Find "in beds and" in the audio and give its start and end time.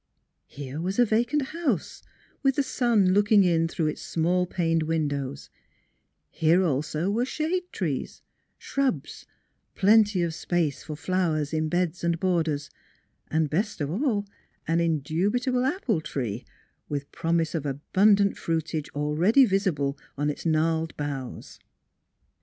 11.53-12.19